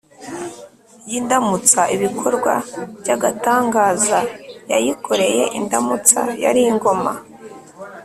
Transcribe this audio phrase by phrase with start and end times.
[1.09, 2.53] y’indamutsa ibikorwa
[3.01, 4.19] byagatangaza
[4.71, 7.11] yayikoreye indamutsa yari ingoma